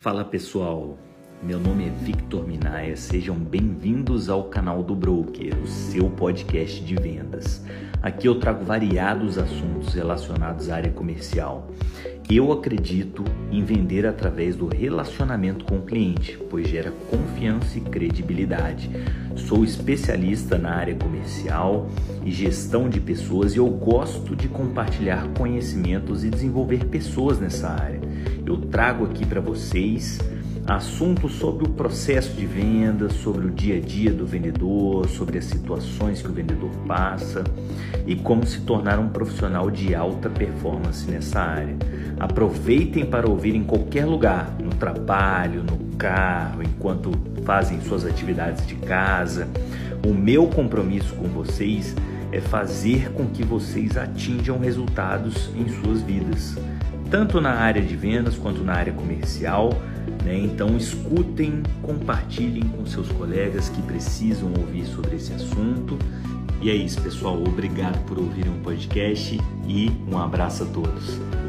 [0.00, 0.96] Fala pessoal,
[1.42, 6.94] meu nome é Victor Minaya, sejam bem-vindos ao canal do Broker, o seu podcast de
[6.94, 7.62] vendas.
[8.00, 11.70] Aqui eu trago variados assuntos relacionados à área comercial.
[12.30, 18.88] Eu acredito em vender através do relacionamento com o cliente, pois gera confiança e credibilidade.
[19.36, 21.90] Sou especialista na área comercial
[22.24, 28.00] e gestão de pessoas e eu gosto de compartilhar conhecimentos e desenvolver pessoas nessa área.
[28.44, 30.18] Eu trago aqui para vocês
[30.66, 35.44] assuntos sobre o processo de venda, sobre o dia a dia do vendedor, sobre as
[35.46, 37.42] situações que o vendedor passa
[38.06, 41.76] e como se tornar um profissional de alta performance nessa área.
[42.18, 47.10] Aproveitem para ouvir em qualquer lugar, no trabalho, no carro, enquanto
[47.44, 49.48] fazem suas atividades de casa.
[50.06, 56.54] O meu compromisso com vocês é fazer com que vocês atinjam resultados em suas vidas,
[57.10, 59.70] tanto na área de vendas quanto na área comercial
[60.24, 60.36] né?
[60.36, 65.98] Então escutem, compartilhem com seus colegas que precisam ouvir sobre esse assunto.
[66.60, 67.42] E é isso, pessoal.
[67.42, 71.39] Obrigado por ouvirem um podcast e um abraço a todos.